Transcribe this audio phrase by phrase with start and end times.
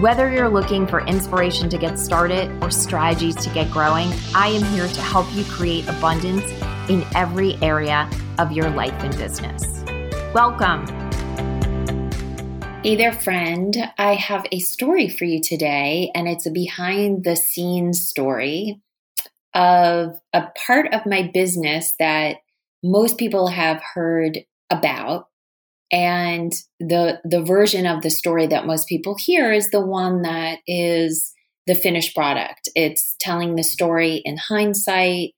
[0.00, 4.62] Whether you're looking for inspiration to get started or strategies to get growing, I am
[4.74, 6.44] here to help you create abundance
[6.90, 8.06] in every area
[8.38, 9.82] of your life and business.
[10.34, 10.84] Welcome.
[12.82, 13.74] Hey there, friend.
[13.96, 18.82] I have a story for you today, and it's a behind the scenes story
[19.54, 22.36] of a part of my business that
[22.84, 25.28] most people have heard about
[25.90, 30.58] and the the version of the story that most people hear is the one that
[30.66, 31.32] is
[31.66, 35.30] the finished product it's telling the story in hindsight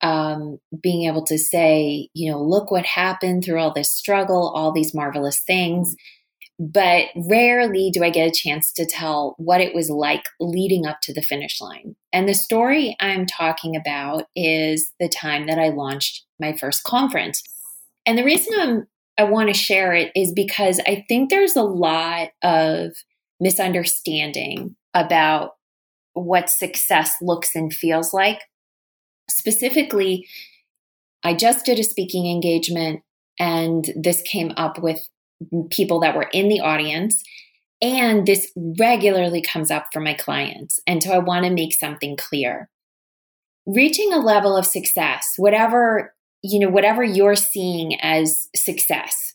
[0.00, 4.72] um, being able to say you know look what happened through all this struggle all
[4.72, 5.96] these marvelous things
[6.58, 11.00] but rarely do I get a chance to tell what it was like leading up
[11.02, 11.94] to the finish line.
[12.12, 17.42] And the story I'm talking about is the time that I launched my first conference.
[18.06, 18.86] And the reason I'm
[19.18, 22.92] I want to share it is because I think there's a lot of
[23.40, 25.52] misunderstanding about
[26.14, 28.40] what success looks and feels like.
[29.28, 30.26] Specifically,
[31.24, 33.02] I just did a speaking engagement
[33.38, 35.08] and this came up with
[35.70, 37.22] people that were in the audience.
[37.80, 40.80] And this regularly comes up for my clients.
[40.86, 42.68] And so I want to make something clear.
[43.66, 49.34] Reaching a level of success, whatever you know, whatever you're seeing as success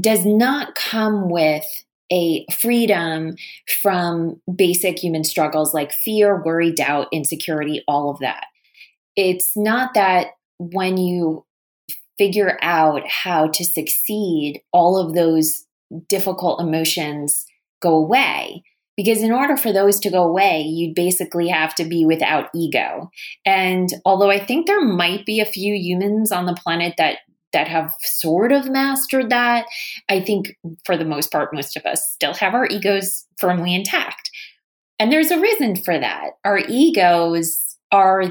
[0.00, 1.64] does not come with
[2.10, 3.36] a freedom
[3.80, 8.44] from basic human struggles like fear, worry, doubt, insecurity, all of that.
[9.16, 11.44] It's not that when you
[12.18, 15.64] figure out how to succeed, all of those
[16.08, 17.46] difficult emotions
[17.80, 18.62] go away.
[19.02, 23.10] Because in order for those to go away, you'd basically have to be without ego.
[23.44, 27.18] And although I think there might be a few humans on the planet that
[27.52, 29.66] that have sort of mastered that,
[30.08, 34.30] I think for the most part, most of us still have our egos firmly intact.
[34.98, 36.30] And there's a reason for that.
[36.44, 38.24] Our egos are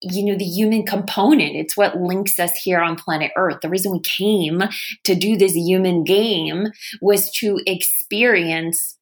[0.00, 3.90] you know the human component it's what links us here on planet earth the reason
[3.90, 4.62] we came
[5.02, 6.68] to do this human game
[7.00, 8.97] was to experience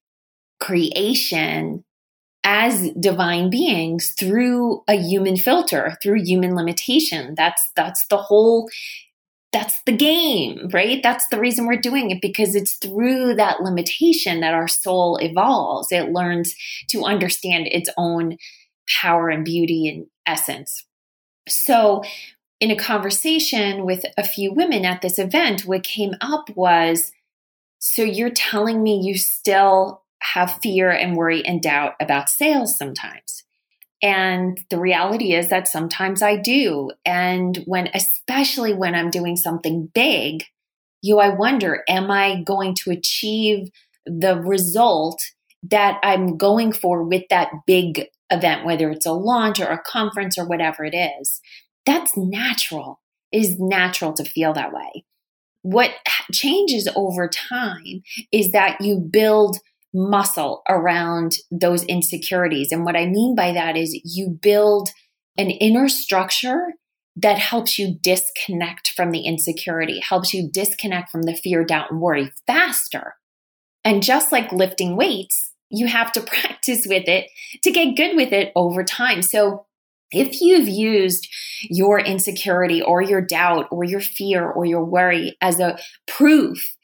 [0.61, 1.85] creation
[2.45, 7.35] as divine beings through a human filter through human limitation.
[7.37, 8.69] That's that's the whole
[9.53, 11.03] that's the game right?
[11.03, 15.91] That's the reason we're doing it because it's through that limitation that our soul evolves.
[15.91, 16.55] It learns
[16.91, 18.37] to understand its own
[19.01, 20.87] power and beauty and essence.
[21.49, 22.05] So
[22.61, 27.13] in a conversation with a few women at this event what came up was
[27.79, 33.45] so you're telling me you still have fear and worry and doubt about sales sometimes.
[34.03, 36.91] And the reality is that sometimes I do.
[37.05, 40.45] And when, especially when I'm doing something big,
[41.03, 43.71] you, I wonder, am I going to achieve
[44.05, 45.23] the result
[45.63, 50.37] that I'm going for with that big event, whether it's a launch or a conference
[50.39, 51.41] or whatever it is?
[51.87, 53.01] That's natural.
[53.33, 55.05] It is natural to feel that way.
[55.63, 55.91] What
[56.33, 59.59] changes over time is that you build
[59.97, 62.69] muscle around those insecurities.
[62.71, 64.91] And what I mean by that is you build
[65.39, 66.75] an inner structure
[67.17, 72.01] that helps you disconnect from the insecurity, helps you disconnect from the fear, doubt, and
[72.01, 73.15] worry faster.
[73.85, 77.31] And just like lifting weights, you have to practice with it
[77.63, 79.23] to get good with it over time.
[79.23, 79.65] So
[80.13, 81.27] if you've used
[81.63, 86.76] your insecurity or your doubt or your fear or your worry as a proof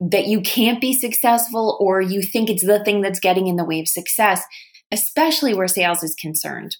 [0.00, 3.64] that you can't be successful or you think it's the thing that's getting in the
[3.64, 4.42] way of success,
[4.92, 6.76] especially where sales is concerned.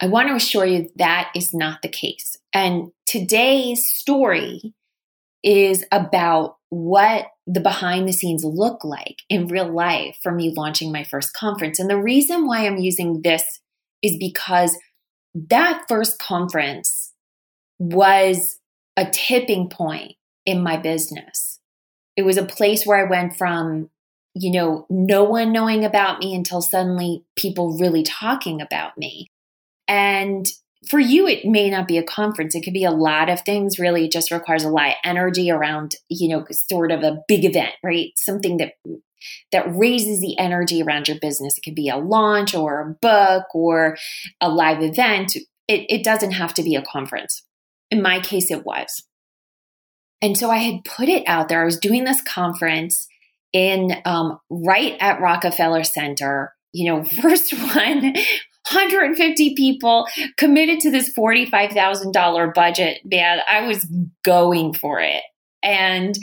[0.00, 2.36] I want to assure you that is not the case.
[2.52, 4.74] And today's story
[5.42, 10.92] is about what the behind the scenes look like in real life for me launching
[10.92, 11.78] my first conference.
[11.78, 13.42] And the reason why I'm using this
[14.02, 14.76] is because
[15.34, 17.12] that first conference
[17.78, 18.58] was
[18.96, 20.12] a tipping point
[20.44, 21.57] in my business
[22.18, 23.90] it was a place where I went from,
[24.34, 29.28] you know, no one knowing about me until suddenly people really talking about me.
[29.86, 30.44] And
[30.88, 32.56] for you, it may not be a conference.
[32.56, 33.78] It could be a lot of things.
[33.78, 37.44] Really, it just requires a lot of energy around, you know, sort of a big
[37.44, 38.10] event, right?
[38.16, 38.72] Something that
[39.52, 41.56] that raises the energy around your business.
[41.56, 43.96] It could be a launch or a book or
[44.40, 45.36] a live event.
[45.36, 47.44] it, it doesn't have to be a conference.
[47.92, 49.04] In my case, it was.
[50.20, 51.62] And so I had put it out there.
[51.62, 53.06] I was doing this conference
[53.52, 56.54] in um, right at Rockefeller Center.
[56.72, 58.14] You know, first one,
[58.70, 60.06] 150 people
[60.36, 63.00] committed to this $45,000 budget.
[63.04, 63.86] Man, I was
[64.24, 65.22] going for it.
[65.62, 66.16] And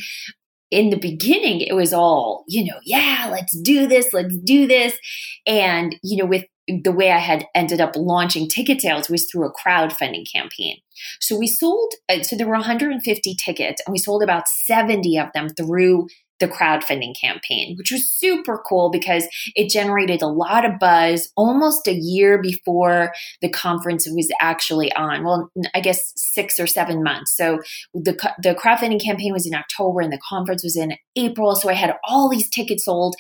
[0.71, 4.97] in the beginning, it was all, you know, yeah, let's do this, let's do this.
[5.45, 9.47] And, you know, with the way I had ended up launching ticket sales was through
[9.47, 10.77] a crowdfunding campaign.
[11.19, 15.27] So we sold, uh, so there were 150 tickets, and we sold about 70 of
[15.33, 16.07] them through
[16.39, 19.25] the crowdfunding campaign, which was super cool because
[19.55, 25.23] it generated a lot of buzz almost a year before the conference was actually on.
[25.23, 27.35] Well, I guess six or seven months.
[27.35, 27.59] So
[27.93, 31.55] the, the crowdfunding campaign was in October and the conference was in April.
[31.55, 33.15] So I had all these tickets sold.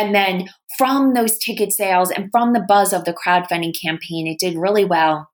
[0.00, 0.48] And then
[0.78, 4.86] from those ticket sales and from the buzz of the crowdfunding campaign, it did really
[4.86, 5.28] well.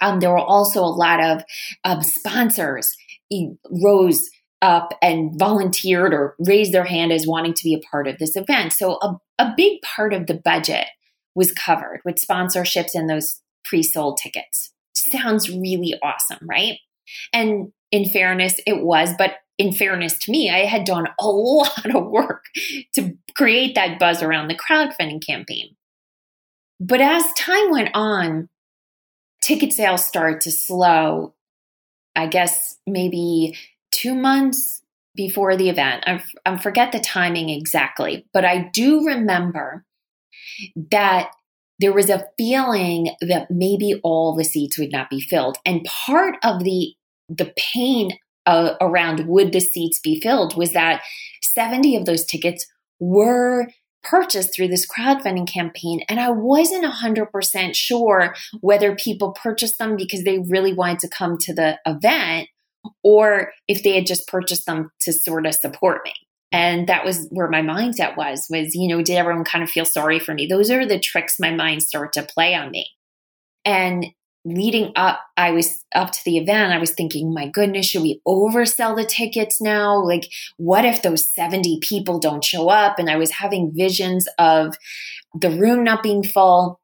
[0.00, 1.42] Um, there were also a lot of
[1.82, 2.96] um, sponsors
[3.82, 4.30] rose
[4.62, 8.36] up and volunteered or raised their hand as wanting to be a part of this
[8.36, 8.72] event.
[8.72, 10.86] So a, a big part of the budget
[11.34, 14.72] was covered with sponsorships and those pre-sold tickets.
[14.94, 16.78] Sounds really awesome, right?
[17.32, 21.94] And in fairness, it was, but in fairness to me, I had done a lot
[21.94, 22.44] of work
[22.94, 25.76] to create that buzz around the crowdfunding campaign.
[26.78, 28.48] But as time went on,
[29.42, 31.34] ticket sales started to slow.
[32.14, 33.56] I guess maybe
[33.92, 34.82] two months
[35.14, 36.04] before the event.
[36.06, 39.84] I, I forget the timing exactly, but I do remember
[40.90, 41.30] that
[41.78, 45.58] there was a feeling that maybe all the seats would not be filled.
[45.64, 46.94] And part of the
[47.28, 48.12] the pain
[48.46, 51.02] uh, around would the seats be filled was that
[51.42, 52.66] 70 of those tickets
[52.98, 53.68] were
[54.02, 56.00] purchased through this crowdfunding campaign.
[56.08, 61.38] And I wasn't 100% sure whether people purchased them because they really wanted to come
[61.38, 62.48] to the event
[63.02, 66.14] or if they had just purchased them to sort of support me.
[66.52, 69.84] And that was where my mindset was, was, you know, did everyone kind of feel
[69.84, 70.46] sorry for me?
[70.46, 72.88] Those are the tricks my mind started to play on me.
[73.64, 74.06] And
[74.46, 78.20] leading up, I was up to the event, I was thinking, my goodness, should we
[78.26, 80.02] oversell the tickets now?
[80.02, 82.98] Like, what if those 70 people don't show up?
[82.98, 84.76] And I was having visions of
[85.34, 86.80] the room not being full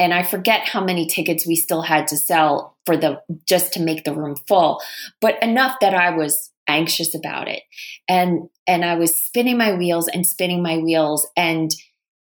[0.00, 3.82] and I forget how many tickets we still had to sell for the just to
[3.82, 4.80] make the room full,
[5.20, 7.62] but enough that I was anxious about it.
[8.08, 11.70] And and I was spinning my wheels and spinning my wheels and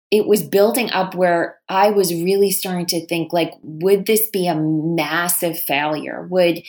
[0.10, 4.48] it was building up where I was really starting to think like would this be
[4.48, 6.28] a massive failure?
[6.30, 6.64] Would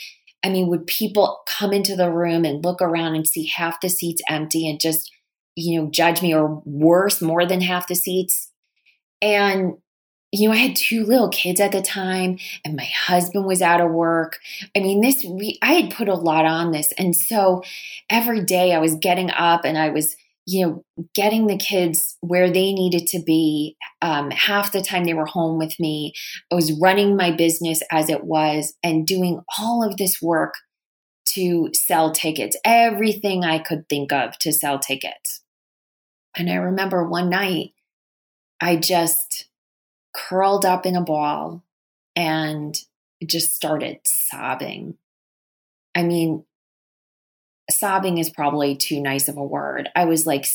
[0.45, 3.89] I mean would people come into the room and look around and see half the
[3.89, 5.13] seats empty and just
[5.55, 8.51] you know judge me or worse more than half the seats?
[9.21, 9.75] And
[10.31, 13.81] you know, I had two little kids at the time and my husband was out
[13.81, 14.39] of work.
[14.77, 16.93] I mean, this, we, I had put a lot on this.
[16.99, 17.63] And so
[18.11, 20.17] every day I was getting up and I was,
[20.51, 23.77] you know, getting the kids where they needed to be.
[24.01, 26.13] Um, half the time they were home with me.
[26.51, 30.55] I was running my business as it was and doing all of this work
[31.35, 35.43] to sell tickets, everything I could think of to sell tickets.
[36.37, 37.73] And I remember one night,
[38.61, 39.49] I just,
[40.19, 41.65] curled up in a ball
[42.17, 42.77] and
[43.25, 44.97] just started sobbing.
[45.95, 46.45] I mean,
[47.71, 49.89] sobbing is probably too nice of a word.
[49.95, 50.47] I was like,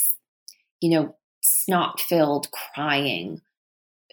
[0.82, 3.42] you know, snot filled, crying,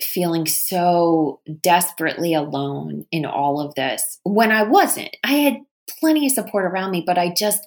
[0.01, 5.17] feeling so desperately alone in all of this when I wasn't.
[5.25, 5.57] I had
[5.99, 7.61] plenty of support around me, but I just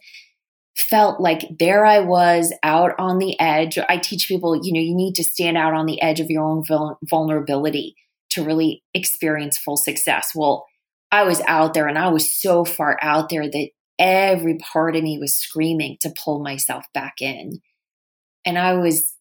[0.76, 3.78] felt like there I was out on the edge.
[3.90, 6.44] I teach people, you know, you need to stand out on the edge of your
[6.44, 6.64] own
[7.04, 7.96] vulnerability
[8.32, 10.32] to really experience full success.
[10.34, 10.66] Well,
[11.12, 13.70] I was out there and I was so far out there that
[14.00, 17.62] every part of me was screaming to pull myself back in.
[18.46, 19.16] And I was,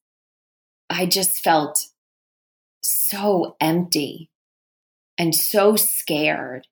[0.90, 1.86] I just felt
[2.80, 4.30] so empty
[5.18, 6.66] and so scared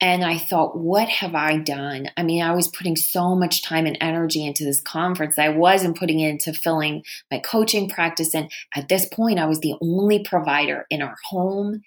[0.00, 2.10] and I thought, what have I done?
[2.18, 5.38] I mean, I was putting so much time and energy into this conference.
[5.38, 8.34] I wasn't putting into filling my coaching practice.
[8.34, 11.80] And at this point, I was the only provider in our home,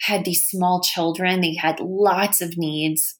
[0.00, 1.42] had these small children.
[1.42, 3.18] They had lots of needs.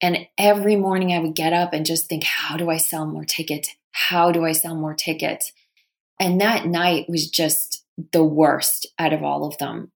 [0.00, 3.24] And every morning I would get up and just think, how do I sell more
[3.24, 3.70] tickets?
[3.92, 5.52] How do I sell more tickets?
[6.20, 9.92] And that night was just the worst out of all of them.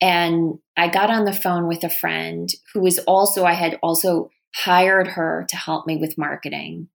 [0.00, 4.30] And I got on the phone with a friend who was also, I had also
[4.54, 6.88] hired her to help me with marketing.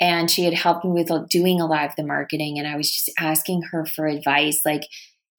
[0.00, 2.58] And she had helped me with doing a lot of the marketing.
[2.58, 4.82] And I was just asking her for advice like,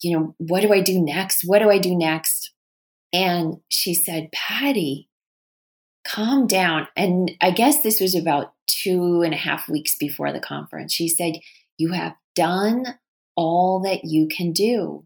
[0.02, 1.44] you know, what do I do next?
[1.46, 2.52] What do I do next?
[3.12, 5.09] And she said, Patty,
[6.08, 6.88] calm down.
[6.96, 10.94] And I guess this was about two and a half weeks before the conference.
[10.94, 11.36] She said,
[11.78, 12.86] You have done
[13.36, 15.06] all that you can do.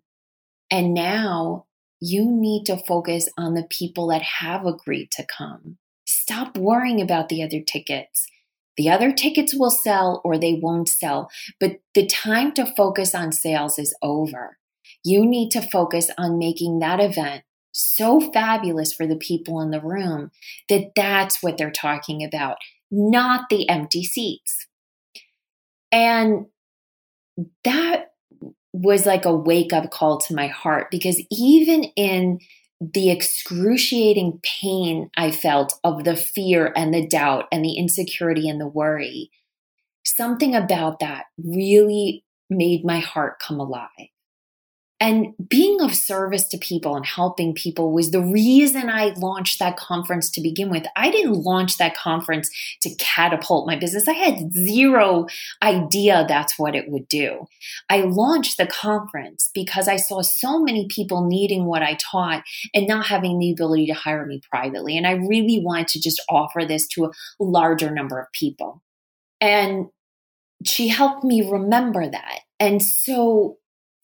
[0.72, 1.66] And now
[2.00, 5.78] you need to focus on the people that have agreed to come.
[6.06, 8.28] Stop worrying about the other tickets.
[8.76, 13.32] The other tickets will sell or they won't sell, but the time to focus on
[13.32, 14.58] sales is over.
[15.04, 19.82] You need to focus on making that event so fabulous for the people in the
[19.82, 20.32] room
[20.70, 22.58] that that's what they're talking about,
[22.90, 24.68] not the empty seats.
[25.92, 26.46] And
[27.64, 28.14] that
[28.72, 32.40] was like a wake up call to my heart because even in
[32.82, 38.60] the excruciating pain I felt of the fear and the doubt and the insecurity and
[38.60, 39.32] the worry,
[40.04, 43.90] something about that really made my heart come alive.
[45.04, 49.76] And being of service to people and helping people was the reason I launched that
[49.76, 50.86] conference to begin with.
[50.96, 52.50] I didn't launch that conference
[52.84, 54.08] to catapult my business.
[54.08, 55.26] I had zero
[55.62, 57.48] idea that's what it would do.
[57.90, 62.88] I launched the conference because I saw so many people needing what I taught and
[62.88, 64.98] not having the ability to hire me privately.
[64.98, 68.82] And I really wanted to just offer this to a larger number of people.
[69.42, 69.88] And
[70.64, 72.40] she helped me remember that.
[72.58, 73.58] And so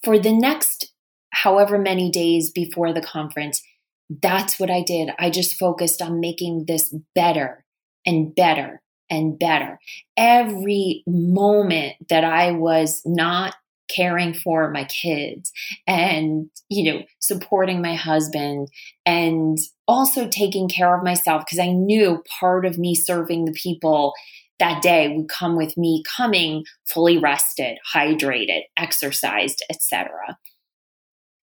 [0.03, 0.93] for the next
[1.31, 3.61] however many days before the conference,
[4.09, 5.11] that's what I did.
[5.19, 7.63] I just focused on making this better
[8.05, 9.79] and better and better.
[10.17, 13.55] Every moment that I was not
[13.95, 15.51] caring for my kids
[15.87, 18.67] and, you know, supporting my husband
[19.05, 24.13] and also taking care of myself because I knew part of me serving the people
[24.59, 30.37] that day would come with me coming fully rested, hydrated, exercised, etc.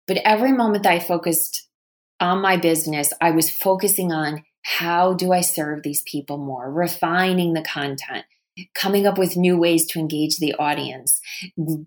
[0.06, 1.68] But every moment that I focused
[2.20, 7.52] on my business, I was focusing on how do I serve these people more, refining
[7.52, 8.24] the content,
[8.74, 11.20] coming up with new ways to engage the audience,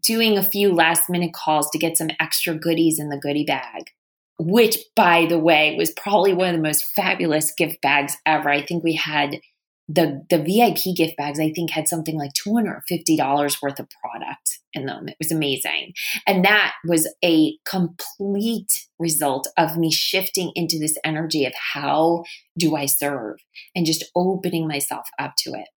[0.01, 3.91] doing a few last minute calls to get some extra goodies in the goodie bag.
[4.39, 8.49] Which, by the way, was probably one of the most fabulous gift bags ever.
[8.49, 9.39] I think we had
[9.87, 14.85] the the VIP gift bags I think had something like $250 worth of product in
[14.85, 15.07] them.
[15.07, 15.93] It was amazing.
[16.25, 22.23] And that was a complete result of me shifting into this energy of how
[22.57, 23.37] do I serve
[23.75, 25.69] and just opening myself up to it.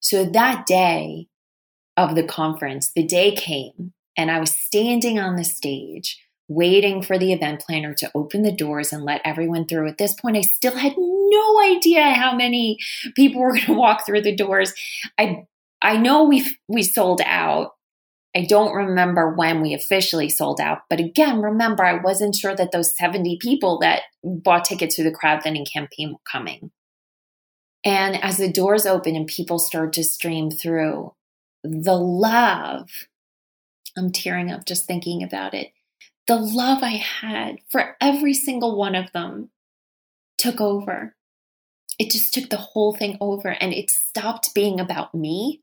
[0.00, 1.28] So that day
[1.96, 6.18] of the conference, the day came and I was standing on the stage
[6.48, 9.88] waiting for the event planner to open the doors and let everyone through.
[9.88, 10.96] At this point, I still had
[11.32, 12.78] no idea how many
[13.16, 14.72] people were going to walk through the doors.
[15.18, 15.44] I
[15.80, 17.72] I know we we sold out.
[18.34, 22.72] I don't remember when we officially sold out, but again, remember I wasn't sure that
[22.72, 26.70] those 70 people that bought tickets through the crowdfunding campaign were coming.
[27.84, 31.12] And as the doors opened and people started to stream through,
[31.62, 32.88] the love,
[33.98, 35.72] I'm tearing up just thinking about it
[36.26, 39.50] the love I had for every single one of them
[40.38, 41.14] took over.
[42.02, 45.62] It just took the whole thing over and it stopped being about me.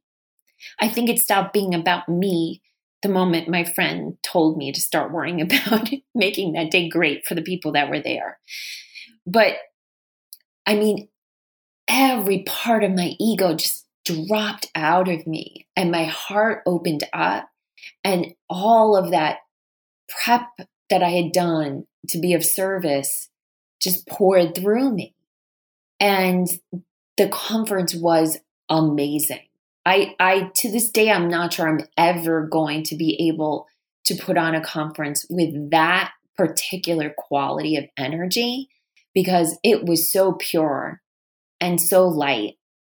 [0.79, 2.61] I think it stopped being about me
[3.03, 7.35] the moment my friend told me to start worrying about making that day great for
[7.35, 8.39] the people that were there.
[9.27, 9.57] But
[10.65, 11.09] I mean,
[11.89, 17.49] every part of my ego just dropped out of me and my heart opened up
[18.05, 19.39] and all of that
[20.07, 20.47] prep
[20.89, 23.27] that I had done to be of service
[23.81, 25.15] just poured through me.
[25.99, 26.47] And
[27.17, 28.37] the conference was
[28.69, 29.41] amazing.
[29.85, 33.67] I, I, to this day, I'm not sure I'm ever going to be able
[34.05, 38.69] to put on a conference with that particular quality of energy
[39.13, 41.01] because it was so pure
[41.59, 42.55] and so light.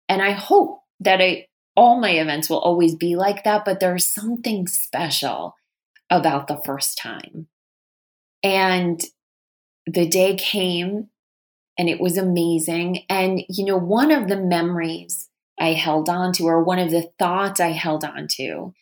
[0.09, 4.13] And I hope that I, all my events will always be like that, but there's
[4.13, 5.55] something special
[6.09, 7.47] about the first time.
[8.43, 9.01] And
[9.85, 11.09] the day came
[11.79, 13.05] and it was amazing.
[13.09, 17.09] And, you know, one of the memories I held on to, or one of the
[17.17, 18.73] thoughts I held on to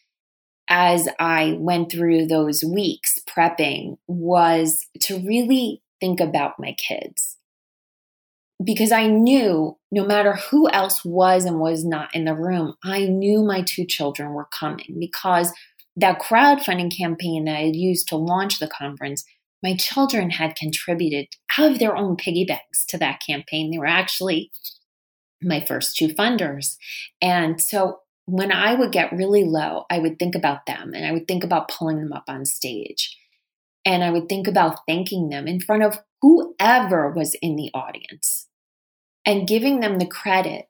[0.67, 7.37] as I went through those weeks prepping was to really think about my kids.
[8.61, 13.05] Because I knew no matter who else was and was not in the room, I
[13.05, 15.53] knew my two children were coming because
[15.95, 19.23] that crowdfunding campaign that I used to launch the conference,
[19.67, 23.69] my children had contributed out of their own piggy banks to that campaign.
[23.69, 24.49] They were actually
[25.41, 26.77] my first two funders.
[27.21, 31.11] And so when I would get really low, I would think about them and I
[31.11, 33.17] would think about pulling them up on stage.
[33.83, 38.47] And I would think about thanking them in front of whoever was in the audience
[39.25, 40.67] and giving them the credit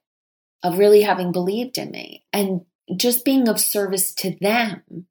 [0.64, 2.62] of really having believed in me and
[2.96, 5.06] just being of service to them,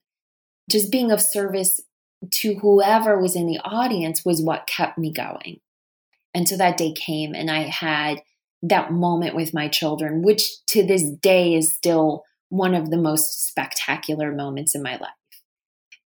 [0.69, 1.79] just being of service
[2.31, 5.59] to whoever was in the audience was what kept me going.
[6.33, 8.21] And so that day came, and I had
[8.61, 13.47] that moment with my children, which to this day is still one of the most
[13.47, 15.09] spectacular moments in my life.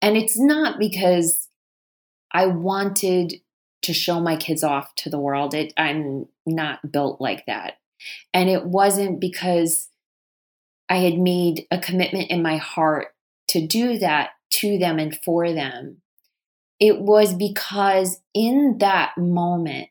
[0.02, 1.48] And it's not because
[2.32, 3.36] I wanted
[3.82, 5.54] to show my kids off to the world.
[5.54, 7.74] It, I'm not built like that.
[8.34, 9.90] And it wasn't because
[10.90, 13.10] I had made a commitment in my heart
[13.50, 16.02] to do that to them and for them.
[16.80, 19.90] It was because in that moment,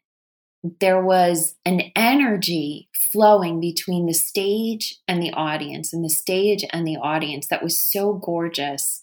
[0.81, 6.87] there was an energy flowing between the stage and the audience, and the stage and
[6.87, 9.03] the audience that was so gorgeous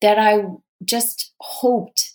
[0.00, 0.44] that I
[0.84, 2.14] just hoped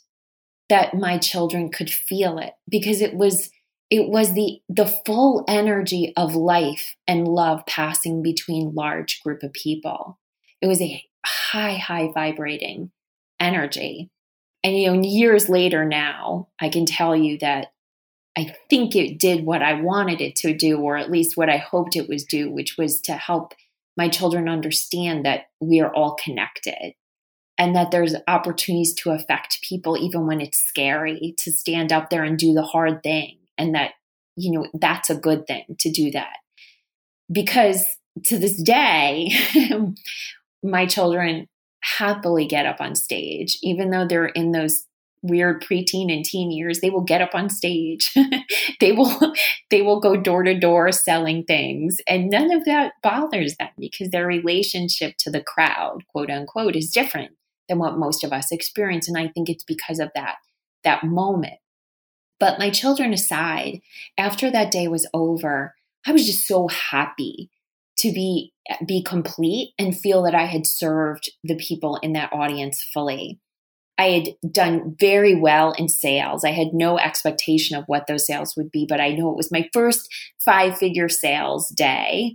[0.70, 3.50] that my children could feel it because it was
[3.90, 9.54] it was the the full energy of life and love passing between large group of
[9.54, 10.20] people
[10.62, 12.92] it was a high high vibrating
[13.40, 14.10] energy.
[14.64, 17.68] And you know years later now i can tell you that
[18.36, 21.58] i think it did what i wanted it to do or at least what i
[21.58, 23.54] hoped it was do which was to help
[23.96, 26.96] my children understand that we are all connected
[27.58, 32.24] and that there's opportunities to affect people even when it's scary to stand up there
[32.24, 33.92] and do the hard thing and that
[34.36, 36.38] you know that's a good thing to do that.
[37.30, 37.84] Because
[38.26, 39.32] to this day
[40.68, 41.48] my children
[41.82, 44.88] happily get up on stage even though they're in those
[45.24, 48.12] weird preteen and teen years they will get up on stage.
[48.80, 49.34] They will
[49.72, 51.98] they will go door to door selling things.
[52.08, 56.92] And none of that bothers them because their relationship to the crowd quote unquote is
[56.92, 57.32] different
[57.68, 59.08] than what most of us experience.
[59.08, 60.36] And i think it's because of that
[60.84, 61.60] that moment.
[62.40, 63.82] But my children aside,
[64.18, 65.74] after that day was over,
[66.06, 67.50] I was just so happy
[67.98, 68.54] to be
[68.86, 73.40] be complete and feel that I had served the people in that audience fully.
[73.98, 76.44] I had done very well in sales.
[76.44, 79.52] I had no expectation of what those sales would be, but I know it was
[79.52, 80.08] my first
[80.44, 82.34] five figure sales day.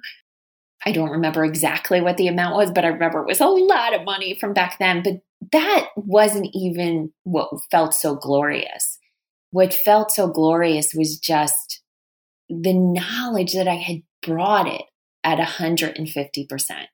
[0.85, 3.95] I don't remember exactly what the amount was, but I remember it was a lot
[3.95, 5.03] of money from back then.
[5.05, 5.21] But
[5.53, 8.99] that wasn't even what felt so glorious
[9.53, 11.83] what felt so glorious was just
[12.49, 14.83] the knowledge that I had brought it
[15.25, 16.87] at 150%.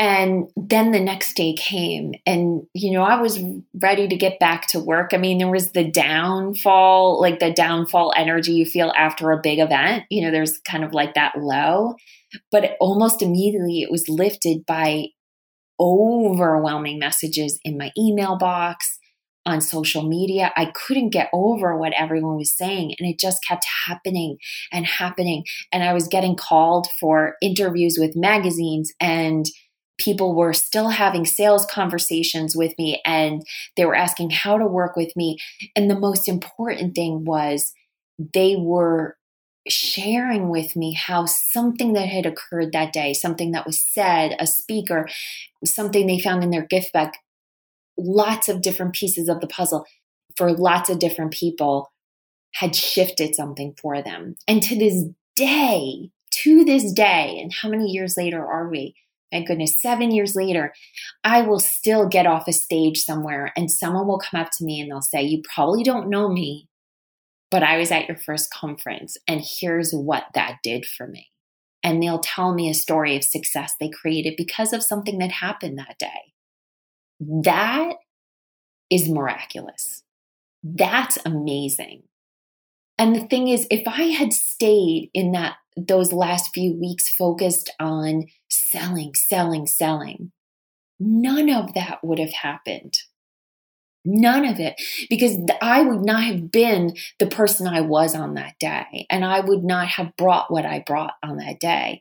[0.00, 3.40] And then the next day came, and you know, I was
[3.74, 5.10] ready to get back to work.
[5.12, 9.58] I mean, there was the downfall, like the downfall energy you feel after a big
[9.58, 10.04] event.
[10.08, 11.96] You know, there's kind of like that low,
[12.52, 15.06] but almost immediately it was lifted by
[15.80, 18.97] overwhelming messages in my email box
[19.48, 20.52] on social media.
[20.56, 22.94] I couldn't get over what everyone was saying.
[22.98, 24.36] And it just kept happening
[24.70, 25.44] and happening.
[25.72, 29.46] And I was getting called for interviews with magazines and
[29.98, 33.42] people were still having sales conversations with me and
[33.76, 35.38] they were asking how to work with me.
[35.74, 37.72] And the most important thing was
[38.34, 39.16] they were
[39.66, 44.46] sharing with me how something that had occurred that day, something that was said, a
[44.46, 45.08] speaker,
[45.64, 47.10] something they found in their gift bag
[47.98, 49.86] lots of different pieces of the puzzle
[50.36, 51.92] for lots of different people
[52.54, 54.36] had shifted something for them.
[54.46, 55.04] And to this
[55.36, 58.94] day, to this day, and how many years later are we?
[59.32, 60.72] My goodness, seven years later,
[61.22, 64.80] I will still get off a stage somewhere and someone will come up to me
[64.80, 66.68] and they'll say, You probably don't know me,
[67.50, 71.28] but I was at your first conference and here's what that did for me.
[71.82, 75.78] And they'll tell me a story of success they created because of something that happened
[75.78, 76.32] that day.
[77.20, 77.94] That
[78.90, 80.02] is miraculous.
[80.62, 82.04] That's amazing.
[82.98, 87.70] And the thing is, if I had stayed in that those last few weeks focused
[87.78, 90.32] on selling, selling, selling,
[90.98, 92.98] none of that would have happened.
[94.04, 94.80] None of it.
[95.10, 99.06] Because I would not have been the person I was on that day.
[99.10, 102.00] And I would not have brought what I brought on that day.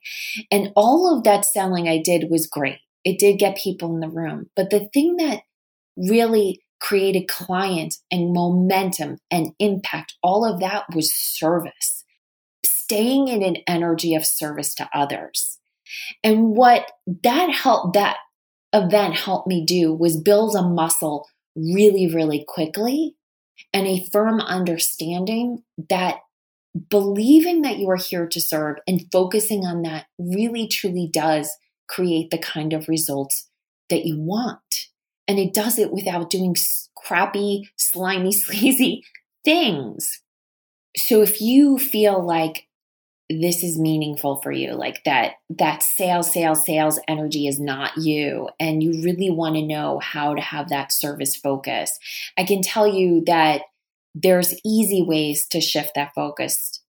[0.49, 4.09] And all of that selling I did was great it did get people in the
[4.09, 4.49] room.
[4.53, 5.43] But the thing that
[5.95, 12.03] really created client and momentum and impact, all of that was service,
[12.65, 15.57] staying in an energy of service to others.
[16.21, 16.91] And what
[17.23, 18.17] that helped, that
[18.73, 23.15] event helped me do was build a muscle really, really quickly
[23.73, 26.17] and a firm understanding that
[26.89, 31.55] believing that you are here to serve and focusing on that really truly does
[31.87, 33.49] create the kind of results
[33.89, 34.87] that you want.
[35.29, 36.55] and it does it without doing
[36.95, 39.03] crappy, slimy, sleazy
[39.43, 40.21] things.
[40.95, 42.67] So if you feel like
[43.29, 48.47] this is meaningful for you like that that sales sales sales energy is not you
[48.59, 51.99] and you really want to know how to have that service focus
[52.37, 53.63] i can tell you that
[54.15, 56.81] there's easy ways to shift that focus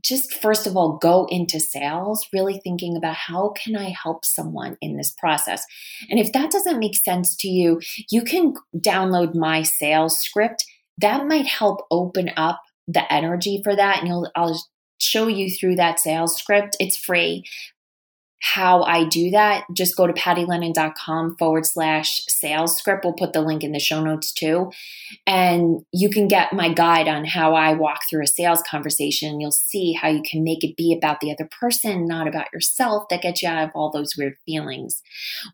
[0.00, 4.76] just first of all go into sales really thinking about how can i help someone
[4.80, 5.64] in this process
[6.10, 10.64] and if that doesn't make sense to you you can download my sales script
[10.98, 14.60] that might help open up the energy for that and I'll
[14.98, 16.76] show you through that sales script.
[16.80, 17.44] It's free.
[18.40, 23.04] How I do that, just go to pattylennon.com forward slash sales script.
[23.04, 24.70] We'll put the link in the show notes too.
[25.26, 29.40] And you can get my guide on how I walk through a sales conversation.
[29.40, 33.08] You'll see how you can make it be about the other person, not about yourself,
[33.10, 35.02] that gets you out of all those weird feelings.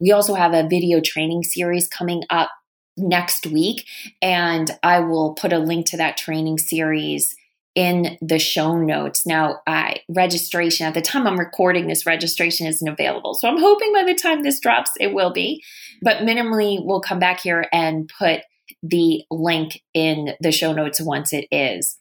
[0.00, 2.50] We also have a video training series coming up
[2.96, 3.86] next week,
[4.20, 7.34] and I will put a link to that training series
[7.74, 9.26] in the show notes.
[9.26, 9.60] Now,
[10.08, 13.34] registration at the time I'm recording this registration isn't available.
[13.34, 15.62] So I'm hoping by the time this drops it will be.
[16.02, 18.42] But minimally we'll come back here and put
[18.82, 21.98] the link in the show notes once it is.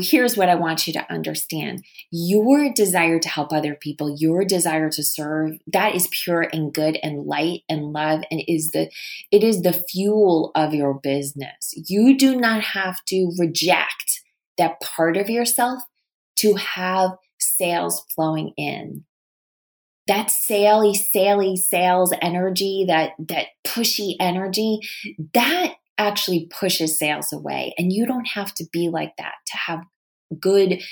[0.00, 1.84] Here's what I want you to understand.
[2.10, 6.98] Your desire to help other people, your desire to serve, that is pure and good
[7.02, 8.90] and light and love and is the
[9.30, 11.74] it is the fuel of your business.
[11.86, 14.23] You do not have to reject
[14.58, 15.82] that part of yourself
[16.36, 19.04] to have sales flowing in.
[20.06, 24.80] That saley, saley sales energy, that, that pushy energy,
[25.32, 27.74] that actually pushes sales away.
[27.78, 29.84] And you don't have to be like that to have
[30.38, 30.82] good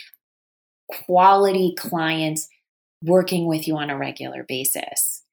[0.88, 2.48] quality clients
[3.02, 5.24] working with you on a regular basis.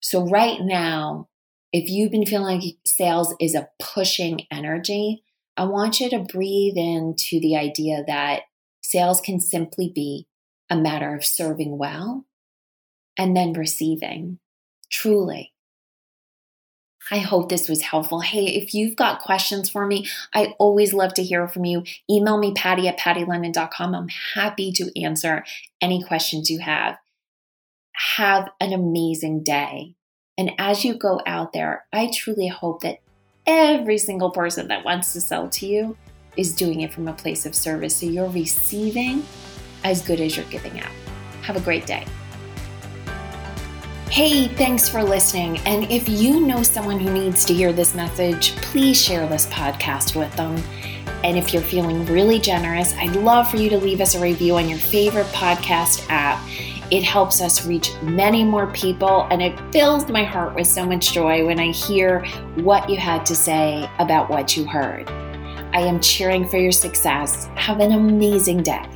[0.00, 1.28] So, right now,
[1.72, 5.22] if you've been feeling like sales is a pushing energy,
[5.58, 8.42] I want you to breathe into the idea that
[8.80, 10.28] sales can simply be
[10.70, 12.26] a matter of serving well
[13.18, 14.38] and then receiving.
[14.88, 15.52] Truly.
[17.10, 18.20] I hope this was helpful.
[18.20, 21.82] Hey, if you've got questions for me, I always love to hear from you.
[22.08, 23.94] Email me, Patty at pattylennon.com.
[23.96, 25.44] I'm happy to answer
[25.80, 26.98] any questions you have.
[28.16, 29.96] Have an amazing day.
[30.36, 33.00] And as you go out there, I truly hope that
[33.48, 35.96] every single person that wants to sell to you
[36.36, 37.96] is doing it from a place of service.
[37.96, 39.24] So you're receiving
[39.82, 40.92] as good as you're giving out.
[41.42, 42.06] Have a great day.
[44.10, 45.58] Hey, thanks for listening.
[45.60, 50.14] And if you know someone who needs to hear this message, please share this podcast
[50.14, 50.56] with them.
[51.24, 54.56] And if you're feeling really generous, I'd love for you to leave us a review
[54.56, 56.38] on your favorite podcast app.
[56.90, 61.12] It helps us reach many more people, and it fills my heart with so much
[61.12, 62.24] joy when I hear
[62.62, 65.06] what you had to say about what you heard.
[65.74, 67.44] I am cheering for your success.
[67.56, 68.86] Have an amazing day.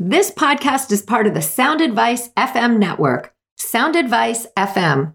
[0.00, 3.32] This podcast is part of the Sound Advice FM network.
[3.56, 5.14] Sound Advice FM